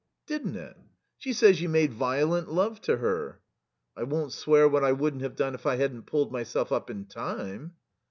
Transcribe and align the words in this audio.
"Didn't 0.25 0.55
it? 0.55 0.75
She 1.19 1.31
says 1.31 1.61
you 1.61 1.69
made 1.69 1.93
violent 1.93 2.51
love 2.51 2.81
to 2.81 2.97
her." 2.97 3.39
"I 3.95 4.01
won't 4.01 4.33
swear 4.33 4.67
what 4.67 4.83
I 4.83 4.93
wouldn't 4.93 5.21
have 5.21 5.35
done 5.35 5.53
if 5.53 5.67
I 5.67 5.75
hadn't 5.75 6.07
pulled 6.07 6.31
myself 6.31 6.71
up 6.71 6.89
in 6.89 7.05
time." 7.05 7.75